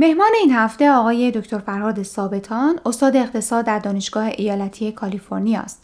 مهمان 0.00 0.30
این 0.40 0.52
هفته 0.52 0.90
آقای 0.90 1.30
دکتر 1.30 1.58
فرهاد 1.58 2.02
ثابتان 2.02 2.80
استاد 2.86 3.16
اقتصاد 3.16 3.64
در 3.64 3.78
دانشگاه 3.78 4.24
ایالتی 4.24 4.92
کالیفرنیا 4.92 5.60
است. 5.60 5.82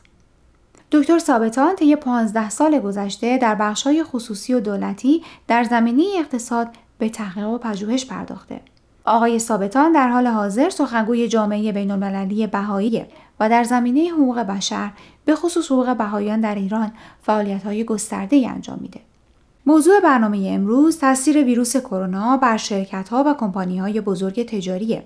دکتر 0.92 1.18
ثابتان 1.18 1.76
طی 1.76 1.96
15 1.96 2.50
سال 2.50 2.78
گذشته 2.78 3.38
در 3.38 3.54
بخش‌های 3.54 4.04
خصوصی 4.04 4.54
و 4.54 4.60
دولتی 4.60 5.22
در 5.48 5.64
زمینه 5.64 6.04
اقتصاد 6.18 6.68
به 6.98 7.08
تحقیق 7.08 7.48
و 7.48 7.58
پژوهش 7.58 8.06
پرداخته. 8.06 8.60
آقای 9.04 9.38
ثابتان 9.38 9.92
در 9.92 10.08
حال 10.08 10.26
حاضر 10.26 10.70
سخنگوی 10.70 11.28
جامعه 11.28 11.72
بین‌المللی 11.72 12.46
بهایی 12.46 13.04
و 13.40 13.48
در 13.48 13.64
زمینه 13.64 14.08
حقوق 14.10 14.38
بشر 14.38 14.90
به 15.24 15.34
خصوص 15.34 15.66
حقوق 15.66 15.96
بهاییان 15.96 16.40
در 16.40 16.54
ایران 16.54 16.92
فعالیت‌های 17.22 17.84
گسترده‌ای 17.84 18.46
انجام 18.46 18.78
میده. 18.82 19.00
موضوع 19.66 20.00
برنامه 20.00 20.50
امروز 20.50 20.98
تاثیر 20.98 21.44
ویروس 21.44 21.76
کرونا 21.76 22.36
بر 22.36 22.56
شرکت 22.56 23.08
ها 23.08 23.24
و 23.26 23.34
کمپانی 23.34 23.78
های 23.78 24.00
بزرگ 24.00 24.46
تجاریه. 24.46 25.04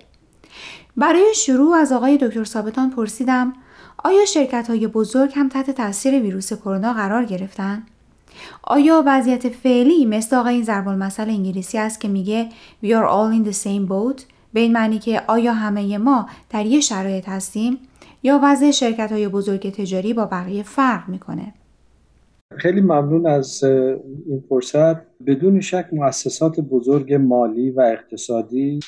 برای 0.96 1.34
شروع 1.34 1.74
از 1.74 1.92
آقای 1.92 2.18
دکتر 2.18 2.44
ثابتان 2.44 2.90
پرسیدم 2.90 3.52
آیا 4.04 4.24
شرکت 4.24 4.66
های 4.68 4.86
بزرگ 4.86 5.32
هم 5.36 5.48
تحت 5.48 5.70
تاثیر 5.70 6.20
ویروس 6.20 6.52
کرونا 6.52 6.92
قرار 6.92 7.24
گرفتن؟ 7.24 7.82
آیا 8.62 9.02
وضعیت 9.06 9.48
فعلی 9.48 10.06
مثل 10.06 10.36
آقای 10.36 10.54
این 10.54 10.64
ضرب 10.64 10.88
المثل 10.88 11.30
انگلیسی 11.30 11.78
است 11.78 12.00
که 12.00 12.08
میگه 12.08 12.48
We 12.84 12.86
are 12.86 13.08
all 13.08 13.34
in 13.38 13.52
the 13.52 13.56
same 13.56 13.88
boat 13.90 14.22
به 14.52 14.60
این 14.60 14.72
معنی 14.72 14.98
که 14.98 15.22
آیا 15.26 15.52
همه 15.52 15.98
ما 15.98 16.28
در 16.50 16.66
یه 16.66 16.80
شرایط 16.80 17.28
هستیم 17.28 17.78
یا 18.22 18.40
وضع 18.42 18.70
شرکت 18.70 19.12
های 19.12 19.28
بزرگ 19.28 19.72
تجاری 19.72 20.14
با 20.14 20.26
بقیه 20.26 20.62
فرق 20.62 21.08
می‌کنه؟ 21.08 21.54
خیلی 22.56 22.80
ممنون 22.80 23.26
از 23.26 23.64
این 23.64 24.44
فرصت. 24.48 24.96
بدون 25.26 25.60
شک 25.60 25.88
مؤسسات 25.92 26.60
بزرگ 26.60 27.14
مالی 27.14 27.70
و 27.70 27.80
اقتصادی 27.80 28.80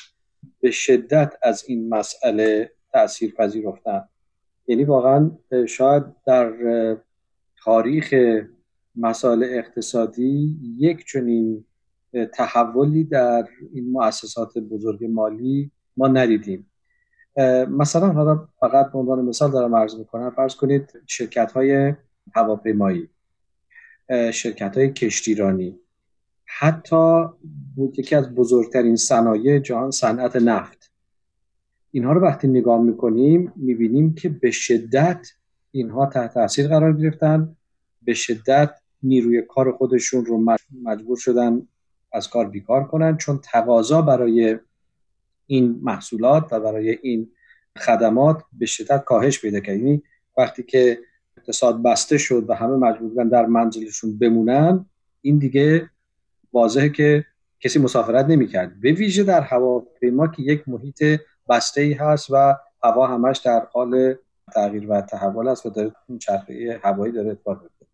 به 0.59 0.71
شدت 0.71 1.33
از 1.43 1.63
این 1.67 1.89
مسئله 1.89 2.71
تأثیر 2.93 3.33
پذیرفتن 3.37 4.01
یعنی 4.67 4.83
واقعا 4.83 5.31
شاید 5.67 6.03
در 6.25 6.53
تاریخ 7.63 8.13
مسائل 8.95 9.43
اقتصادی 9.43 10.57
یک 10.77 11.05
چنین 11.05 11.65
تحولی 12.33 13.03
در 13.03 13.47
این 13.73 13.91
مؤسسات 13.91 14.57
بزرگ 14.57 15.05
مالی 15.05 15.71
ما 15.97 16.07
ندیدیم. 16.07 16.71
مثلا 17.69 18.07
حالا 18.11 18.47
فقط 18.59 18.91
به 18.91 18.99
عنوان 18.99 19.25
مثال 19.25 19.51
دارم 19.51 19.75
عرض 19.75 19.95
می‌کنم 19.95 20.29
فرض 20.29 20.55
کنید 20.55 20.93
شرکت 21.07 21.51
های 21.51 21.93
هواپیمایی. 22.35 23.09
شرکت 24.33 24.77
های 24.77 24.93
کشتیرانی. 24.93 25.79
حتی 26.45 27.25
بود 27.75 27.99
یکی 27.99 28.15
از 28.15 28.35
بزرگترین 28.35 28.95
صنایع 28.95 29.59
جهان 29.59 29.91
صنعت 29.91 30.35
نفت. 30.35 30.91
اینها 31.91 32.13
رو 32.13 32.21
وقتی 32.21 32.47
نگاه 32.47 32.81
می‌کنیم 32.81 33.53
می‌بینیم 33.55 34.13
که 34.15 34.29
به 34.29 34.51
شدت 34.51 35.27
اینها 35.71 36.05
تحت 36.05 36.33
تاثیر 36.33 36.67
قرار 36.67 36.93
گرفتن. 36.93 37.55
به 38.01 38.13
شدت 38.13 38.71
نیروی 39.03 39.41
کار 39.41 39.71
خودشون 39.71 40.25
رو 40.25 40.57
مجبور 40.83 41.17
شدن 41.17 41.67
از 42.13 42.29
کار 42.29 42.49
بیکار 42.49 42.83
کنن 42.83 43.17
چون 43.17 43.39
تقاضا 43.43 44.01
برای 44.01 44.59
این 45.47 45.79
محصولات 45.83 46.53
و 46.53 46.59
برای 46.59 46.97
این 47.01 47.31
خدمات 47.77 48.43
به 48.53 48.65
شدت 48.65 49.03
کاهش 49.03 49.41
پیدا 49.41 49.59
کرد 49.59 49.77
یعنی 49.77 50.03
وقتی 50.37 50.63
که 50.63 50.99
اقتصاد 51.37 51.83
بسته 51.83 52.17
شد 52.17 52.45
و 52.47 52.53
همه 52.53 52.75
مجبور 52.75 53.09
بودن 53.09 53.29
در 53.29 53.45
منزلشون 53.45 54.17
بمونن 54.17 54.85
این 55.21 55.37
دیگه 55.37 55.89
واضحه 56.53 56.89
که 56.89 57.25
کسی 57.59 57.79
مسافرت 57.79 58.25
نمی‌کرد. 58.25 58.81
به 58.81 58.91
ویژه 58.91 59.23
در 59.23 59.41
هواپیما 59.41 60.27
که 60.27 60.41
یک 60.41 60.69
محیط 60.69 61.03
بسته 61.49 61.81
ای 61.81 61.93
هست 61.93 62.27
و 62.29 62.55
هوا 62.83 63.07
همش 63.07 63.37
در 63.37 63.67
حال 63.71 64.15
تغییر 64.53 64.89
و 64.89 65.01
تحول 65.01 65.47
است 65.47 65.65
و 65.65 65.69
داره 65.69 65.91
چرخه 66.19 66.79
هوایی 66.83 67.13
داره 67.13 67.31
اتفاق 67.31 67.61
میفته 67.61 67.85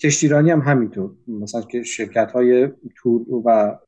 کشتیرانی 0.00 0.50
هم 0.50 0.60
همینطور. 0.60 1.10
مثلا 1.28 1.62
که 1.62 1.82
شرکت 1.82 2.32
های 2.32 2.68
تور 2.96 3.34
و 3.46 3.78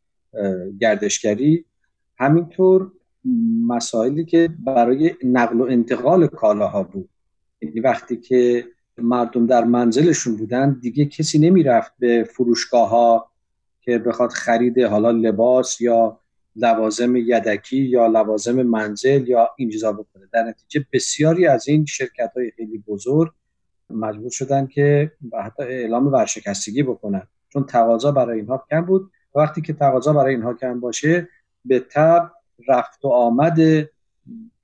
گردشگری 0.81 1.65
همینطور 2.19 2.93
مسائلی 3.67 4.25
که 4.25 4.51
برای 4.59 5.15
نقل 5.25 5.61
و 5.61 5.65
انتقال 5.65 6.27
کالاها 6.27 6.83
بود. 6.83 7.09
یعنی 7.63 7.81
وقتی 7.81 8.17
که 8.17 8.65
مردم 9.03 9.47
در 9.47 9.65
منزلشون 9.65 10.37
بودن 10.37 10.79
دیگه 10.81 11.07
کسی 11.07 11.39
نمی‌رفت 11.39 11.93
به 11.99 12.25
فروشگاه 12.35 12.89
ها 12.89 13.31
که 13.81 13.99
بخواد 13.99 14.31
خرید 14.31 14.79
حالا 14.79 15.11
لباس 15.11 15.81
یا 15.81 16.21
لوازم 16.57 17.17
یدکی 17.17 17.77
یا 17.77 18.07
لوازم 18.07 18.63
منزل 18.63 19.29
یا 19.29 19.51
این 19.57 19.71
چیزا 19.71 19.93
بکنه. 19.93 20.29
در 20.33 20.43
نتیجه 20.43 20.87
بسیاری 20.93 21.47
از 21.47 21.69
این 21.69 21.85
شرکت 21.87 22.33
های 22.37 22.51
خیلی 22.51 22.79
بزرگ 22.79 23.33
مجبور 23.91 24.31
شدن 24.31 24.67
که 24.67 25.13
حتی 25.45 25.63
اعلام 25.63 26.07
ورشکستگی 26.07 26.83
بکنن. 26.83 27.23
چون 27.49 27.65
تقاضا 27.65 28.13
برای 28.13 28.39
اینها 28.39 28.65
کم 28.71 28.81
بود. 28.81 29.11
وقتی 29.35 29.61
که 29.61 29.73
تقاضا 29.73 30.13
برای 30.13 30.35
اینها 30.35 30.55
کم 30.55 30.81
باشه 30.81 31.29
به 31.65 31.81
تب 31.81 32.31
رفت 32.69 33.05
و 33.05 33.09
آمد 33.09 33.59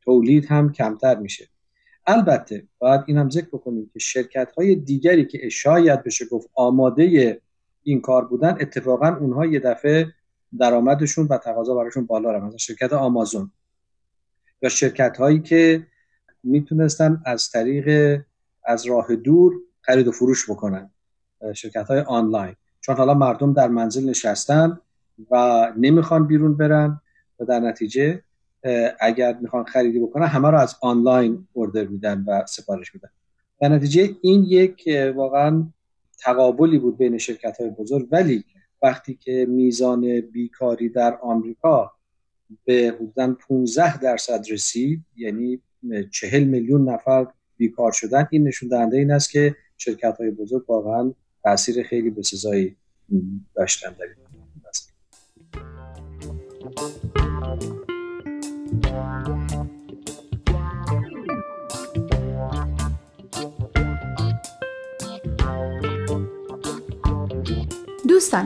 تولید 0.02 0.46
هم 0.46 0.72
کمتر 0.72 1.18
میشه. 1.18 1.48
البته 2.06 2.66
باید 2.78 3.00
این 3.06 3.18
هم 3.18 3.30
ذکر 3.30 3.46
بکنیم 3.46 3.90
که 3.92 3.98
شرکت 3.98 4.52
های 4.56 4.74
دیگری 4.74 5.24
که 5.24 5.48
شاید 5.48 6.02
بشه 6.02 6.26
گفت 6.26 6.50
آماده 6.54 7.40
این 7.82 8.00
کار 8.00 8.24
بودن 8.24 8.56
اتفاقا 8.60 9.16
اونها 9.16 9.46
یه 9.46 9.60
دفعه 9.60 10.06
درآمدشون 10.58 11.26
و 11.26 11.38
تقاضا 11.38 11.74
براشون 11.74 12.06
بالا 12.06 12.32
رفت. 12.32 12.44
مثلا 12.44 12.58
شرکت 12.58 12.92
آمازون 12.92 13.50
یا 14.62 14.68
شرکت 14.68 15.16
هایی 15.16 15.40
که 15.40 15.86
می‌تونستن 16.42 17.22
از 17.26 17.50
طریق 17.50 18.20
از 18.64 18.86
راه 18.86 19.16
دور 19.16 19.54
خرید 19.80 20.08
و 20.08 20.12
فروش 20.12 20.50
بکنن 20.50 20.90
شرکت 21.54 21.86
های 21.88 22.00
آنلاین. 22.00 22.54
چون 22.80 22.96
حالا 22.96 23.14
مردم 23.14 23.52
در 23.52 23.68
منزل 23.68 24.08
نشستن 24.10 24.80
و 25.30 25.66
نمی‌خوان 25.76 26.26
بیرون 26.26 26.56
برن 26.56 27.00
و 27.40 27.44
در 27.44 27.60
نتیجه 27.60 28.22
اگر 29.00 29.38
می‌خوان 29.40 29.64
خریدی 29.64 29.98
بکنن 29.98 30.26
همه 30.26 30.50
رو 30.50 30.58
از 30.58 30.76
آنلاین 30.80 31.48
اوردر 31.52 31.84
میدن 31.84 32.24
و 32.26 32.46
سفارش 32.46 32.94
میدن. 32.94 33.08
در 33.60 33.68
نتیجه 33.68 34.10
این 34.22 34.44
یک 34.44 34.88
واقعا 35.14 35.66
تقابلی 36.18 36.78
بود 36.78 36.98
بین 36.98 37.18
شرکت 37.18 37.60
های 37.60 37.70
بزرگ. 37.70 38.08
ولی 38.10 38.44
وقتی 38.82 39.14
که 39.14 39.46
میزان 39.48 40.20
بیکاری 40.20 40.88
در 40.88 41.18
آمریکا 41.22 41.92
به 42.64 42.94
حدودا 42.96 43.36
15 43.48 43.98
درصد 43.98 44.44
رسید 44.50 45.04
یعنی 45.16 45.60
40 46.10 46.44
میلیون 46.44 46.88
نفر 46.88 47.26
بیکار 47.56 47.92
شدن 47.92 48.28
این 48.30 48.48
نشون 48.48 48.68
دهنده 48.68 48.96
این 48.96 49.10
است 49.10 49.30
که 49.30 49.56
شرکت 49.76 50.16
های 50.20 50.30
بزرگ 50.30 50.70
واقعا 50.70 51.14
تاثیر 51.42 51.82
خیلی 51.82 52.10
بسزایی 52.10 52.76
داشتن 53.54 53.92
در 53.92 54.04
این 54.04 54.24
دوستان 59.24 59.68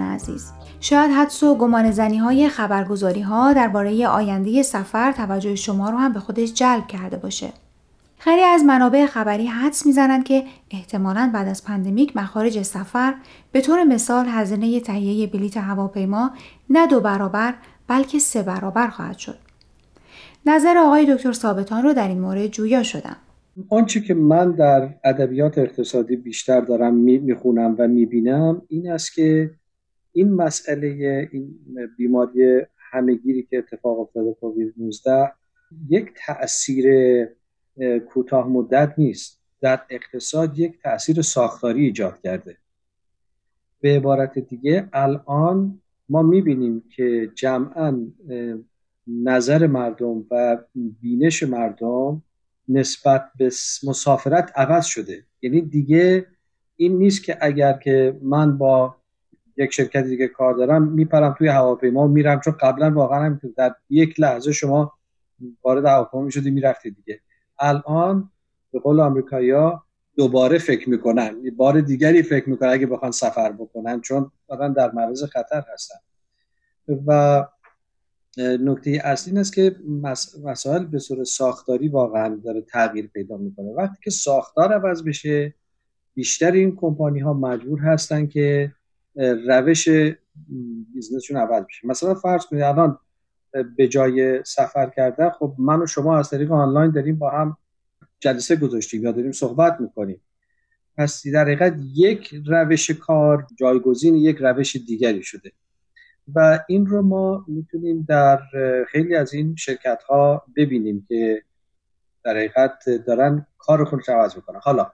عزیز 0.02 0.52
شاید 0.80 1.10
حدس 1.10 1.42
و 1.42 1.54
گمان 1.54 1.90
زنی 1.90 2.18
های 2.18 2.48
خبرگزاری 2.48 3.20
ها 3.20 3.52
درباره 3.52 4.06
آینده 4.06 4.62
سفر 4.62 5.12
توجه 5.12 5.54
شما 5.54 5.90
رو 5.90 5.98
هم 5.98 6.12
به 6.12 6.20
خودش 6.20 6.52
جلب 6.52 6.86
کرده 6.86 7.16
باشه. 7.16 7.52
خیلی 8.18 8.42
از 8.42 8.64
منابع 8.64 9.06
خبری 9.06 9.46
حدس 9.46 9.86
می‌زنند 9.86 10.24
که 10.24 10.44
احتمالا 10.70 11.30
بعد 11.34 11.48
از 11.48 11.64
پندمیک 11.64 12.16
مخارج 12.16 12.62
سفر 12.62 13.14
به 13.52 13.60
طور 13.60 13.84
مثال 13.84 14.26
هزینه 14.28 14.80
تهیه 14.80 15.26
بلیت 15.26 15.56
هواپیما 15.56 16.30
نه 16.70 16.86
دو 16.86 17.00
برابر 17.00 17.54
بلکه 17.88 18.18
سه 18.18 18.42
برابر 18.42 18.88
خواهد 18.88 19.18
شد. 19.18 19.47
نظر 20.46 20.78
آقای 20.78 21.14
دکتر 21.14 21.32
ثابتان 21.32 21.82
رو 21.82 21.92
در 21.92 22.08
این 22.08 22.20
مورد 22.20 22.46
جویا 22.46 22.82
شدم. 22.82 23.16
آنچه 23.68 24.00
که 24.00 24.14
من 24.14 24.52
در 24.52 24.94
ادبیات 25.04 25.58
اقتصادی 25.58 26.16
بیشتر 26.16 26.60
دارم 26.60 26.94
می‌خونم 26.94 27.76
و 27.78 27.88
می‌بینم 27.88 28.62
این 28.68 28.90
است 28.90 29.14
که 29.14 29.50
این 30.12 30.32
مسئله 30.32 30.88
این 31.32 31.58
بیماری 31.96 32.60
همهگیری 32.92 33.42
که 33.42 33.58
اتفاق 33.58 34.00
افتاده 34.00 34.32
کووید 34.40 34.74
19 34.76 35.32
یک 35.88 36.12
تاثیر 36.26 36.86
کوتاه 38.08 38.48
مدت 38.48 38.94
نیست 38.98 39.40
در 39.60 39.80
اقتصاد 39.90 40.58
یک 40.58 40.82
تاثیر 40.82 41.22
ساختاری 41.22 41.84
ایجاد 41.84 42.20
کرده 42.20 42.56
به 43.80 43.96
عبارت 43.96 44.38
دیگه 44.38 44.88
الان 44.92 45.80
ما 46.08 46.22
می‌بینیم 46.22 46.82
که 46.96 47.30
جمعا 47.34 48.06
نظر 49.08 49.66
مردم 49.66 50.24
و 50.30 50.58
بینش 50.74 51.42
مردم 51.42 52.22
نسبت 52.68 53.30
به 53.38 53.50
مسافرت 53.86 54.52
عوض 54.56 54.86
شده. 54.86 55.24
یعنی 55.42 55.60
دیگه 55.60 56.26
این 56.76 56.98
نیست 56.98 57.24
که 57.24 57.38
اگر 57.40 57.72
که 57.72 58.18
من 58.22 58.58
با 58.58 58.96
یک 59.56 59.72
شرکت 59.72 60.04
دیگه 60.04 60.28
کار 60.28 60.54
دارم 60.54 60.82
میپرم 60.82 61.34
توی 61.38 61.48
هواپیما 61.48 62.04
و 62.04 62.08
میرم 62.08 62.40
چون 62.40 62.54
قبلا 62.60 62.90
واقعا 62.90 63.24
هم 63.24 63.40
در 63.56 63.74
یک 63.90 64.20
لحظه 64.20 64.52
شما 64.52 64.92
وارد 65.62 65.84
هواپیما 65.84 66.22
می‌شدی 66.22 66.50
می‌رفتی 66.50 66.90
دیگه. 66.90 67.20
الان 67.58 68.30
به 68.72 68.78
قول 68.78 69.00
آمریکایا 69.00 69.82
دوباره 70.16 70.58
فکر 70.58 70.90
می‌کنن 70.90 71.36
بار 71.56 71.80
دیگری 71.80 72.22
فکر 72.22 72.50
می‌کنن 72.50 72.68
اگه 72.68 72.86
بخوان 72.86 73.10
سفر 73.10 73.52
بکنن 73.52 74.00
چون 74.00 74.30
دارن 74.48 74.72
در 74.72 74.92
معرض 74.92 75.24
خطر 75.24 75.64
هستن. 75.72 75.98
و 77.06 77.44
نکته 78.38 79.00
اصلی 79.04 79.30
این 79.30 79.40
است 79.40 79.52
که 79.52 79.76
مسائل 80.44 80.84
به 80.84 80.98
صورت 80.98 81.22
ساختاری 81.22 81.88
واقعا 81.88 82.40
داره 82.44 82.60
تغییر 82.60 83.06
پیدا 83.06 83.36
می‌کنه. 83.36 83.72
وقتی 83.72 83.96
که 84.04 84.10
ساختار 84.10 84.72
عوض 84.72 85.02
بشه 85.02 85.54
بیشتر 86.14 86.52
این 86.52 86.76
کمپانی 86.76 87.20
ها 87.20 87.32
مجبور 87.32 87.80
هستن 87.80 88.26
که 88.26 88.72
روش 89.46 89.88
بیزنسشون 90.92 91.36
عوض 91.36 91.64
بشه. 91.64 91.86
مثلا 91.86 92.14
فرض 92.14 92.46
کنید 92.46 92.62
الان 92.62 92.98
به 93.76 93.88
جای 93.88 94.44
سفر 94.44 94.90
کردن 94.96 95.30
خب 95.30 95.54
من 95.58 95.82
و 95.82 95.86
شما 95.86 96.18
از 96.18 96.30
طریق 96.30 96.52
آنلاین 96.52 96.90
داریم 96.90 97.18
با 97.18 97.30
هم 97.30 97.56
جلسه 98.20 98.56
گذاشتیم 98.56 99.02
یا 99.02 99.12
داریم 99.12 99.32
صحبت 99.32 99.80
می‌کنیم. 99.80 100.20
پس 100.96 101.26
در 101.26 101.44
حقیقت 101.44 101.76
یک 101.94 102.34
روش 102.46 102.90
کار 102.90 103.46
جایگزین 103.58 104.14
یک 104.14 104.36
روش 104.40 104.76
دیگری 104.76 105.22
شده. 105.22 105.52
و 106.34 106.64
این 106.68 106.86
رو 106.86 107.02
ما 107.02 107.44
می‌تونیم 107.48 108.06
در 108.08 108.40
خیلی 108.88 109.16
از 109.16 109.34
این 109.34 109.56
شرکت 109.56 110.02
ها 110.02 110.42
ببینیم 110.56 111.06
که 111.08 111.42
در 112.24 112.36
حقیقت 112.36 112.88
دارن 113.06 113.46
کار 113.58 113.84
خود 113.84 114.00
عوض 114.08 114.36
می‌کنن. 114.36 114.60
حالا 114.62 114.92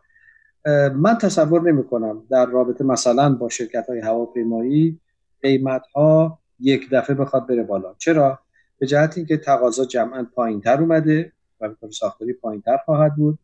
من 0.95 1.19
تصور 1.19 1.73
نمی 1.73 1.85
کنم 1.85 2.23
در 2.31 2.47
رابطه 2.47 2.85
مثلا 2.85 3.35
با 3.35 3.49
شرکت 3.49 3.87
های 3.89 4.01
هواپیمایی 4.01 5.01
قیمت 5.43 5.87
ها 5.87 6.39
یک 6.61 6.91
دفعه 6.91 7.17
بخواد 7.17 7.47
بره 7.47 7.63
بالا. 7.63 7.95
چرا؟ 7.99 8.39
به 8.79 8.87
جهت 8.87 9.17
اینکه 9.17 9.37
تقاضا 9.37 9.85
جمعا 9.85 10.27
پایین 10.35 10.61
تر 10.61 10.81
اومده 10.81 11.33
و 11.61 11.69
به 11.69 11.91
ساختاری 11.91 12.33
پایین 12.33 12.63
تر 12.63 12.77
خواهد 12.77 13.17
بود 13.17 13.39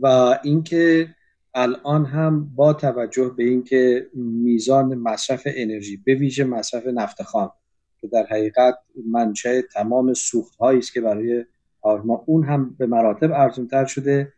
و 0.00 0.06
اینکه 0.42 1.08
الان 1.54 2.04
هم 2.04 2.54
با 2.54 2.72
توجه 2.72 3.34
به 3.36 3.44
اینکه 3.44 4.06
میزان 4.14 4.94
مصرف 4.94 5.42
انرژی 5.46 5.96
به 5.96 6.14
ویژه 6.14 6.44
مصرف 6.44 6.86
نفت 6.86 7.22
خام 7.22 7.52
که 8.00 8.08
در 8.08 8.26
حقیقت 8.26 8.78
منشأ 9.06 9.60
تمام 9.60 10.14
سوخت 10.14 10.56
هایی 10.56 10.78
است 10.78 10.92
که 10.92 11.00
برای 11.00 11.44
ما 11.84 12.24
اون 12.26 12.44
هم 12.44 12.74
به 12.78 12.86
مراتب 12.86 13.32
ارزون 13.32 13.66
تر 13.66 13.84
شده 13.84 14.32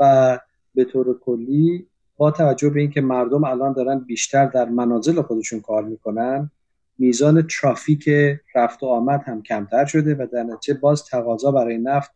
و 0.00 0.38
به 0.74 0.84
طور 0.84 1.18
کلی 1.18 1.86
با 2.16 2.30
توجه 2.30 2.70
به 2.70 2.80
اینکه 2.80 3.00
مردم 3.00 3.44
الان 3.44 3.72
دارن 3.72 3.98
بیشتر 3.98 4.46
در 4.46 4.68
منازل 4.68 5.22
خودشون 5.22 5.60
کار 5.60 5.84
می‌کنن 5.84 6.50
میزان 6.98 7.46
ترافیک 7.46 8.10
رفت 8.54 8.82
و 8.82 8.86
آمد 8.86 9.22
هم 9.26 9.42
کمتر 9.42 9.84
شده 9.84 10.14
و 10.14 10.26
در 10.32 10.42
نتیجه 10.42 10.80
باز 10.80 11.04
تقاضا 11.04 11.50
برای 11.50 11.78
نفت 11.78 12.10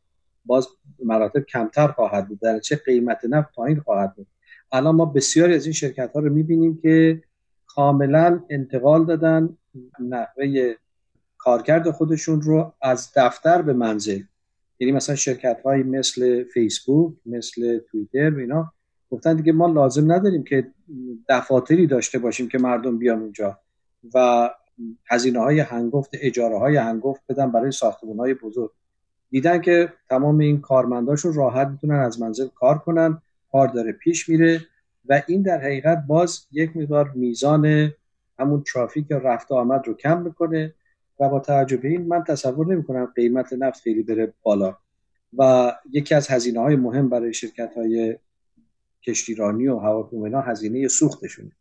باز 0.45 0.69
مراتب 1.05 1.41
کمتر 1.41 1.89
خواهد 1.89 2.29
بود 2.29 2.41
در 2.41 2.53
نتیجه 2.53 2.83
قیمت 2.87 3.25
نفت 3.25 3.55
پایین 3.55 3.81
خواهد 3.81 4.15
بود. 4.15 4.27
الان 4.73 4.95
ما 4.95 5.05
بسیاری 5.05 5.55
از 5.55 5.65
این 5.65 5.73
شرکت 5.73 6.13
ها 6.15 6.21
رو 6.21 6.33
می‌بینیم 6.33 6.79
که 6.83 7.23
کاملا 7.67 8.41
انتقال 8.51 9.07
دادن 9.07 9.57
نحوه 10.01 10.75
کارکرد 11.39 11.91
خودشون 11.91 12.43
رو 12.43 12.73
از 12.83 13.13
دفتر 13.17 13.63
به 13.63 13.73
منزل. 13.73 14.23
یعنی 14.79 14.93
مثلا 14.93 15.17
شرکت 15.17 15.61
هایی 15.65 15.83
مثل 15.83 16.45
فیسبوک 16.45 17.15
مثل 17.27 17.79
توییتر 17.79 18.35
و 18.35 18.39
اینا 18.39 18.73
گفتن 19.11 19.37
دیگه 19.37 19.53
ما 19.53 19.67
لازم 19.67 20.13
نداریم 20.13 20.45
که 20.45 20.71
دفاتری 21.29 21.87
داشته 21.87 22.19
باشیم 22.19 22.49
که 22.49 22.59
مردم 22.59 22.99
بیان 22.99 23.21
اونجا 23.21 23.59
و 24.15 24.51
هزینه 25.07 25.39
های 25.39 25.61
هنگفت 25.61 26.11
اجاره 26.13 26.59
های 26.59 26.77
هنگفت 26.77 27.23
بدن 27.29 27.53
برای 27.53 27.73
ساختمون 27.73 28.17
های 28.17 28.35
بزرگ. 28.35 28.71
دیدن 29.31 29.61
که 29.61 29.93
تمام 30.09 30.39
این 30.39 30.61
کارمنداشون 30.61 31.35
راحت 31.35 31.69
می‌تونن 31.69 31.95
از 31.95 32.21
منزل 32.21 32.47
کار 32.55 32.79
کنن. 32.79 33.23
کار 33.57 33.69
داره 33.69 33.93
پیش 33.93 34.29
میره 34.29 34.61
و 35.09 35.23
این 35.29 35.43
در 35.43 35.59
حقیقت 35.59 36.05
باز 36.07 36.47
یک 36.53 36.77
مقدار 36.77 37.13
میزان 37.15 37.93
همون 38.39 38.63
ترافیک 38.73 39.07
یا 39.11 39.19
رفت 39.19 39.53
آمد 39.53 39.83
رو 39.87 39.95
کم 39.95 40.23
می‌کنه 40.23 40.75
و 41.21 41.29
با 41.29 41.41
توجه 41.41 41.77
به 41.77 41.89
این 41.89 42.07
من 42.07 42.25
تصور 42.25 42.67
نمی 42.67 42.85
کنم 42.85 43.13
قیمت 43.17 43.53
نفت 43.53 43.81
خیلی 43.81 44.03
بره 44.03 44.35
بالا. 44.43 44.77
و 45.39 45.73
یکی 45.93 46.15
از 46.15 46.29
هزینه 46.29 46.61
های 46.61 46.77
مهم 46.77 47.09
برای 47.09 47.35
شرکت 47.35 47.75
های 47.77 48.19
کشتیرانی 49.07 49.69
و 49.69 49.79
هواپیما 49.79 50.41
هزینه 50.41 50.89
سوختشونه. 50.89 51.53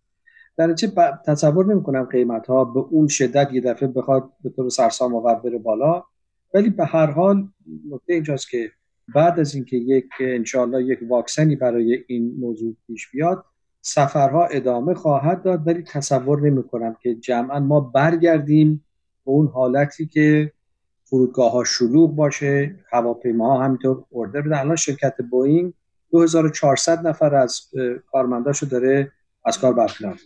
در 0.57 0.73
چه 0.73 0.91
تصور 1.25 1.65
نمی 1.65 1.83
کنم 1.83 2.03
قیمت 2.03 2.47
ها 2.47 2.65
به 2.65 2.79
اون 2.79 3.07
شدت 3.07 3.53
یه 3.53 3.61
دفعه 3.61 3.87
بخواد 3.87 4.31
به 4.43 4.49
طور 4.49 4.69
سرسام 4.69 5.15
آور 5.15 5.35
بره 5.35 5.57
بالا 5.57 6.03
ولی 6.53 6.69
به 6.69 6.85
هر 6.85 7.11
حال 7.11 7.47
نکته 7.89 8.13
اینجاست 8.13 8.49
که 8.49 8.71
بعد 9.15 9.39
از 9.39 9.55
اینکه 9.55 9.77
یک 9.77 10.09
انشاءالله 10.19 10.83
یک 10.83 10.99
واکسنی 11.09 11.55
برای 11.55 12.03
این 12.07 12.35
موضوع 12.39 12.75
پیش 12.87 13.11
بیاد 13.11 13.45
سفرها 13.81 14.45
ادامه 14.45 14.93
خواهد 14.93 15.43
داد 15.43 15.67
ولی 15.67 15.83
تصور 15.83 16.41
نمی 16.41 16.63
کنم 16.63 16.95
که 17.01 17.15
جمعا 17.15 17.59
ما 17.59 17.79
برگردیم 17.79 18.85
به 19.25 19.31
اون 19.31 19.47
حالتی 19.47 20.05
که 20.05 20.51
فرودگاه 21.03 21.51
ها 21.51 21.63
شلوغ 21.63 22.15
باشه 22.15 22.75
هواپیما 22.91 23.57
ها 23.57 23.63
همینطور 23.63 24.03
اوردر 24.09 24.41
بدن. 24.41 24.57
الان 24.57 24.75
شرکت 24.75 25.21
بوئینگ 25.31 25.73
2400 26.11 27.07
نفر 27.07 27.35
از 27.35 27.61
کارمنداشو 28.11 28.65
داره 28.65 29.11
از 29.45 29.59
کار 29.59 29.73
برکنار 29.73 30.19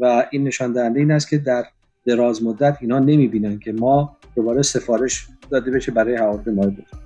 و 0.00 0.26
این 0.30 0.44
نشان 0.44 0.72
دهنده 0.72 1.00
این 1.00 1.10
است 1.10 1.28
که 1.28 1.38
در 1.38 1.64
دراز 2.06 2.42
مدت 2.42 2.76
اینا 2.80 2.98
نمی‌بینن 2.98 3.58
که 3.58 3.72
ما 3.72 4.16
دوباره 4.34 4.62
سفارش 4.62 5.26
داده 5.50 5.70
بشه 5.70 5.92
برای 5.92 6.16
هواپیمای 6.16 6.70
بود 6.70 7.01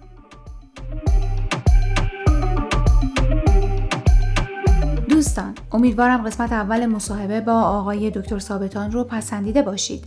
دوستان 5.36 5.54
امیدوارم 5.72 6.22
قسمت 6.22 6.52
اول 6.52 6.86
مصاحبه 6.86 7.40
با 7.40 7.62
آقای 7.62 8.10
دکتر 8.10 8.38
ثابتان 8.38 8.92
رو 8.92 9.04
پسندیده 9.04 9.62
باشید. 9.62 10.04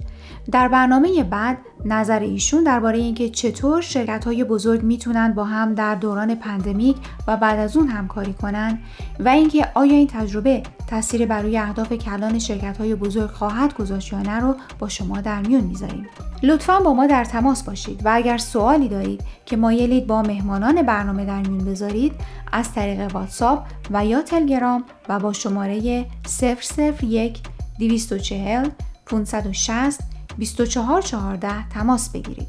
در 0.51 0.67
برنامه 0.67 1.23
بعد 1.23 1.57
نظر 1.85 2.19
ایشون 2.19 2.63
درباره 2.63 2.97
اینکه 2.97 3.29
چطور 3.29 3.81
شرکت 3.81 4.25
های 4.25 4.43
بزرگ 4.43 4.83
می‌تونن 4.83 5.33
با 5.33 5.43
هم 5.43 5.73
در 5.75 5.95
دوران 5.95 6.35
pandemic 6.35 6.97
و 7.27 7.37
بعد 7.37 7.59
از 7.59 7.77
اون 7.77 7.87
همکاری 7.87 8.33
کنن 8.33 8.79
و 9.19 9.29
اینکه 9.29 9.67
آیا 9.73 9.93
این 9.93 10.07
تجربه 10.07 10.63
تاثیر 10.89 11.25
بر 11.25 11.41
روی 11.41 11.57
اهداف 11.57 11.93
کلان 11.93 12.39
شرکت 12.39 12.77
های 12.77 12.95
بزرگ 12.95 13.29
خواهد 13.29 13.73
گذاشت 13.73 14.13
یا 14.13 14.21
نه 14.21 14.39
رو 14.39 14.55
با 14.79 14.89
شما 14.89 15.21
در 15.21 15.41
میون 15.41 15.63
می‌ذاریم 15.63 16.07
لطفا 16.43 16.79
با 16.79 16.93
ما 16.93 17.07
در 17.07 17.25
تماس 17.25 17.63
باشید 17.63 18.05
و 18.05 18.09
اگر 18.13 18.37
سوالی 18.37 18.87
دارید 18.87 19.21
که 19.45 19.57
مایلید 19.57 20.07
با 20.07 20.21
مهمانان 20.21 20.81
برنامه 20.81 21.25
در 21.25 21.41
میون 21.41 21.65
بذارید 21.65 22.13
از 22.51 22.73
طریق 22.73 23.15
واتساپ 23.15 23.67
و 23.91 24.05
یا 24.05 24.21
تلگرام 24.21 24.83
و 25.09 25.19
با 25.19 25.33
شماره 25.33 26.05
001 27.01 27.39
240 27.79 28.69
560 29.05 29.99
2414 30.37 31.69
تماس 31.69 32.09
بگیرید. 32.09 32.47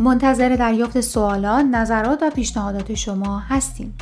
منتظر 0.00 0.48
دریافت 0.48 1.00
سوالات، 1.00 1.64
نظرات 1.64 2.22
و 2.22 2.30
پیشنهادات 2.30 2.94
شما 2.94 3.38
هستیم. 3.38 3.94